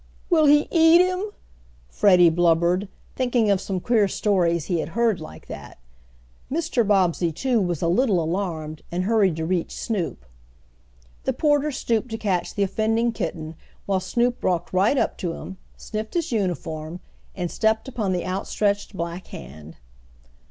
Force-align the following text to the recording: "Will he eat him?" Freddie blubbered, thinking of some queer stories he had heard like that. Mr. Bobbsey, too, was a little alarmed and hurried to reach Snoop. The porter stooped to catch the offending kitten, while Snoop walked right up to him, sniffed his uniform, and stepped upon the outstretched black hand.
"Will 0.31 0.47
he 0.47 0.67
eat 0.71 0.99
him?" 0.99 1.25
Freddie 1.87 2.31
blubbered, 2.31 2.87
thinking 3.15 3.51
of 3.51 3.61
some 3.61 3.79
queer 3.79 4.07
stories 4.07 4.65
he 4.65 4.79
had 4.79 4.89
heard 4.97 5.21
like 5.21 5.45
that. 5.45 5.77
Mr. 6.51 6.81
Bobbsey, 6.83 7.31
too, 7.31 7.61
was 7.61 7.83
a 7.83 7.87
little 7.87 8.19
alarmed 8.19 8.81
and 8.91 9.03
hurried 9.03 9.35
to 9.35 9.45
reach 9.45 9.71
Snoop. 9.77 10.25
The 11.25 11.33
porter 11.33 11.69
stooped 11.71 12.09
to 12.09 12.17
catch 12.17 12.55
the 12.55 12.63
offending 12.63 13.11
kitten, 13.11 13.53
while 13.85 13.99
Snoop 13.99 14.41
walked 14.43 14.73
right 14.73 14.97
up 14.97 15.19
to 15.19 15.33
him, 15.33 15.57
sniffed 15.77 16.15
his 16.15 16.31
uniform, 16.31 16.99
and 17.35 17.51
stepped 17.51 17.87
upon 17.87 18.11
the 18.11 18.25
outstretched 18.25 18.97
black 18.97 19.27
hand. 19.27 19.77